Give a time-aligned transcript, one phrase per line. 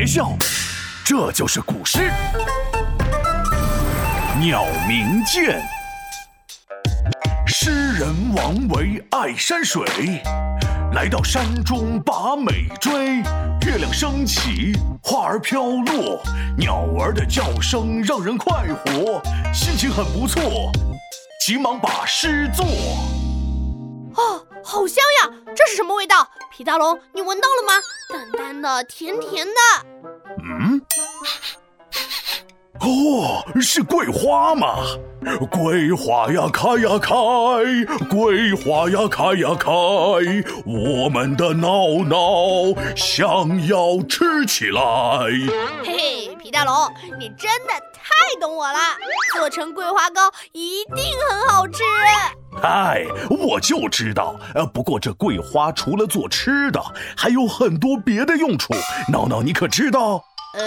[0.00, 0.34] 别笑，
[1.04, 2.10] 这就是古诗
[4.42, 5.60] 《鸟鸣涧》。
[7.46, 9.84] 诗人王维爱山水，
[10.94, 13.16] 来到山中把美追。
[13.66, 16.18] 月亮升起，花儿飘落，
[16.56, 19.20] 鸟儿的叫声让人快活，
[19.52, 20.72] 心情很不错，
[21.44, 22.64] 急忙把诗作。
[24.14, 25.30] 哦，好香呀！
[25.56, 26.28] 这是什么味道？
[26.50, 27.74] 皮大龙，你闻到了吗？
[28.08, 29.52] 淡淡的，甜甜的。
[30.44, 30.80] 嗯。
[32.80, 34.78] 哦，是桂花吗？
[35.50, 37.14] 桂花呀开呀开，
[38.08, 39.70] 桂花呀开呀开，
[40.64, 42.16] 我们的闹闹
[42.96, 44.80] 想要吃起来。
[45.84, 46.74] 嘿嘿，皮大龙，
[47.16, 48.76] 你真的太懂我了，
[49.32, 51.84] 做成桂花糕一定很好吃。
[52.60, 54.34] 哎，我就知道。
[54.56, 56.82] 呃，不过这桂花除了做吃的，
[57.16, 58.74] 还有很多别的用处。
[59.12, 60.24] 闹闹，你可知道？
[60.54, 60.60] 呃，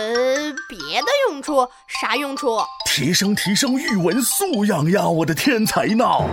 [0.69, 2.61] 别的用处啥用处？
[2.85, 6.25] 提升提升语文素养呀，我的天才闹！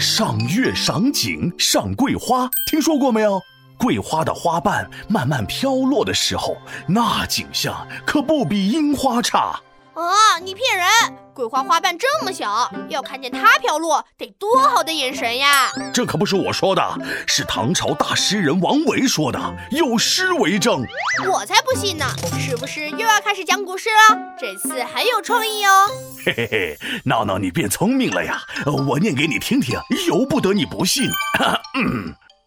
[0.00, 3.40] 赏月赏景赏桂花，听说过没有？
[3.78, 6.56] 桂花的花瓣慢慢飘落的时候，
[6.88, 9.60] 那景象可不比樱花差。
[9.94, 10.38] 啊！
[10.42, 10.86] 你骗人！
[11.32, 15.70] 桂花花瓣这么小，要看见它飘落，得多好的眼神呀！
[15.92, 19.38] 这可不是我说的，是唐朝大诗人王维说的，
[19.70, 20.84] 有诗为证。
[21.30, 22.04] 我才不信呢！
[22.38, 24.18] 是不是又要开始讲古诗了？
[24.38, 25.86] 这次很有创意哦！
[26.26, 28.42] 嘿嘿嘿，闹闹你变聪明了呀！
[28.86, 31.04] 我念给你听听，由不得你不信。《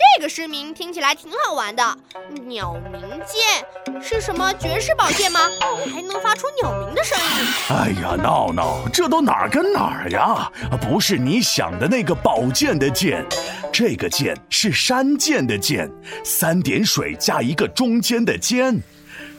[0.00, 1.82] 这个诗名听起来挺好玩的。
[2.46, 5.40] 鸟鸣涧是什么绝世宝剑吗？
[5.94, 7.24] 还能发出鸟鸣的声音？
[7.68, 10.50] 哎呀，闹闹，这都哪儿跟哪儿呀？
[10.80, 13.24] 不是你想的那个宝剑的剑，
[13.70, 15.90] 这个剑是山涧的涧，
[16.24, 18.82] 三点水加一个中间的间。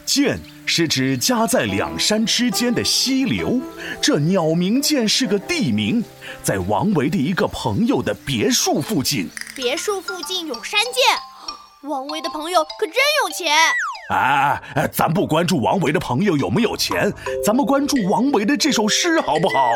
[0.05, 0.37] 涧
[0.73, 3.59] 是指夹在两山之间的溪流，
[4.01, 6.01] 这鸟鸣涧是个地名，
[6.41, 9.29] 在王维的一个朋友的别墅附近。
[9.53, 13.53] 别墅附近有山涧，王维的朋友可真有钱。
[14.11, 17.13] 哎哎，咱不关注王维的朋友有没有钱，
[17.45, 19.73] 咱们关注王维的这首诗好不好？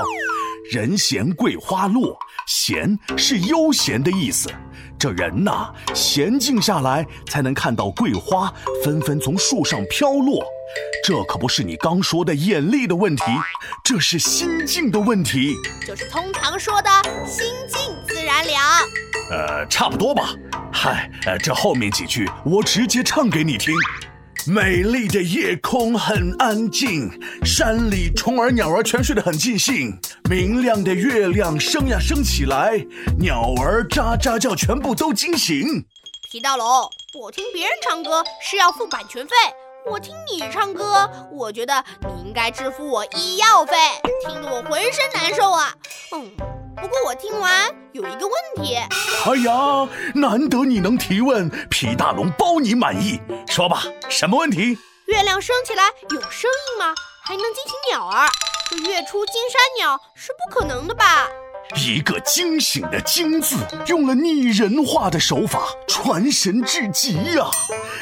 [0.71, 2.17] 人闲桂花落，
[2.47, 4.49] 闲是悠闲的意思。
[4.97, 8.51] 这人呐，闲静下来才能看到桂花
[8.83, 10.43] 纷纷从树上飘落。
[11.03, 13.23] 这可不是你刚说的眼力的问题，
[13.83, 15.53] 这是心境的问题，
[15.85, 16.89] 就是通常说的
[17.27, 18.61] 心静自然凉。
[19.29, 20.33] 呃，差不多吧。
[20.71, 23.73] 嗨，呃，这后面几句我直接唱给你听。
[24.47, 27.09] 美丽的夜空很安静，
[27.43, 29.99] 山里虫儿鸟儿全睡得很尽兴。
[30.29, 32.85] 明亮的月亮升呀升起来，
[33.17, 35.83] 鸟儿喳喳叫，全部都惊醒。
[36.29, 36.67] 皮大龙，
[37.19, 39.33] 我听别人唱歌是要付版权费，
[39.89, 43.75] 我听你唱歌，我觉得你应该支付我医药费，
[44.27, 45.73] 听得我浑身难受啊。
[46.13, 46.31] 嗯。
[46.85, 48.75] 不过我听完有一个问题。
[48.75, 53.19] 哎呀，难得你能提问，皮大龙包你满意。
[53.47, 54.77] 说吧，什么问题？
[55.07, 56.93] 月亮升起来有声音吗？
[57.23, 58.29] 还能惊醒鸟儿？
[58.69, 61.27] 这月出惊山鸟是不可能的吧？
[61.73, 67.49] 一个惊醒的“惊”字，用了拟人化的手法，传神至极呀！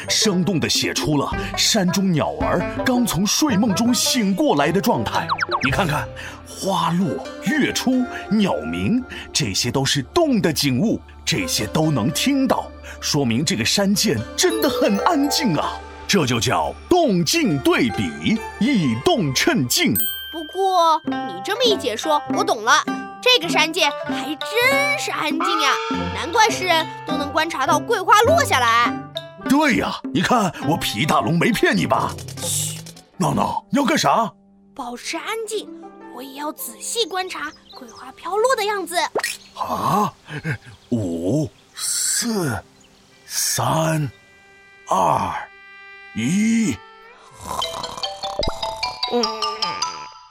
[0.09, 5.25] 生动地写出了山中鸟儿刚从睡梦中醒过来的状态。
[5.63, 6.07] 你看看，
[6.45, 12.69] 花落、月出、鸟鸣，这些都是动的景物，这些都能听到，
[12.99, 15.79] 说明这个山涧真的很安静啊！
[16.05, 19.93] 这就叫动静对比，以动衬静。
[20.31, 22.83] 不过你这么一解说，我懂了。
[23.23, 25.71] 这个山涧还真是安静呀，
[26.13, 28.93] 难怪诗人都能观察到桂花落下来。
[29.47, 32.13] 对呀，你看我皮大龙没骗你吧？
[32.41, 32.77] 嘘，
[33.15, 34.29] 闹闹要干啥？
[34.75, 35.69] 保持安静，
[36.13, 38.97] 我也要仔细观察桂花飘落的样子。
[39.55, 40.13] 啊，
[40.89, 42.61] 五、四、
[43.25, 44.11] 三、
[44.89, 45.33] 二、
[46.13, 46.75] 一。
[49.13, 49.23] 嗯，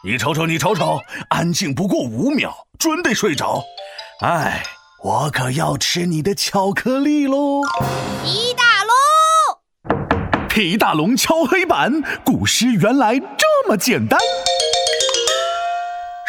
[0.05, 1.00] 你瞅瞅，你瞅瞅，
[1.31, 2.55] 安静不过五秒。
[2.82, 3.62] 准得睡着，
[4.23, 4.61] 哎，
[5.05, 7.61] 我可要吃你的巧克力喽！
[8.25, 14.19] 皮大龙，皮大龙敲黑板，古诗原来这么简单。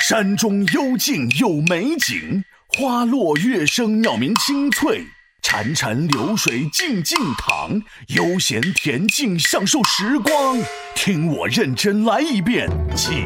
[0.07, 2.43] 山中幽静有美景，
[2.77, 5.07] 花落月升鸟鸣清脆。
[5.41, 10.59] 潺潺流水静静淌，悠闲恬静享受时光。
[10.93, 13.25] 听我认真来一遍《起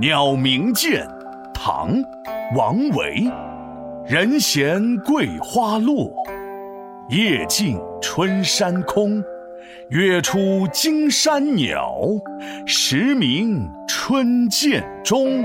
[0.00, 1.06] 鸟鸣涧》，
[1.66, 1.96] 唐·
[2.54, 3.26] 王维。
[4.06, 6.12] 人闲桂花落，
[7.08, 9.24] 夜静春山空。
[9.88, 11.96] 月出惊山鸟，
[12.66, 15.42] 时鸣春涧中。